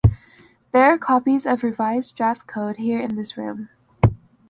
There 0.71 0.85
are 0.85 0.97
copies 0.97 1.45
of 1.45 1.61
revised 1.61 2.15
draft 2.15 2.47
code 2.47 2.77
here 2.77 2.99
in 2.99 3.17
this 3.17 3.37
room. 3.37 3.69